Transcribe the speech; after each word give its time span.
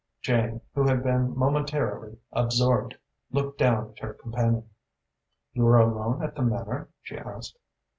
Jane, 0.19 0.61
who 0.73 0.87
had 0.87 1.03
been 1.03 1.37
momentarily 1.37 2.17
absorbed, 2.31 2.97
looked 3.29 3.59
down 3.59 3.91
at 3.91 3.99
her 3.99 4.15
companion. 4.15 4.67
"You 5.53 5.67
are 5.67 5.79
alone 5.79 6.23
at 6.23 6.33
the 6.33 6.41
Manor?" 6.41 6.89
she 7.03 7.19
asked. 7.19 7.55